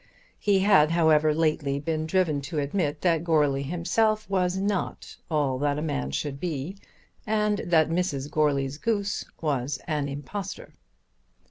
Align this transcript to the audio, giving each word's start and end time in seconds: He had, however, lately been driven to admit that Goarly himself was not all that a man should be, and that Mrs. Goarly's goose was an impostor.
He 0.39 0.61
had, 0.61 0.89
however, 0.89 1.31
lately 1.31 1.79
been 1.79 2.07
driven 2.07 2.41
to 2.49 2.57
admit 2.57 3.01
that 3.01 3.23
Goarly 3.23 3.61
himself 3.61 4.27
was 4.27 4.57
not 4.57 5.15
all 5.29 5.59
that 5.59 5.77
a 5.77 5.81
man 5.83 6.09
should 6.09 6.39
be, 6.39 6.75
and 7.27 7.59
that 7.67 7.91
Mrs. 7.91 8.27
Goarly's 8.31 8.79
goose 8.79 9.23
was 9.41 9.77
an 9.87 10.09
impostor. 10.09 10.73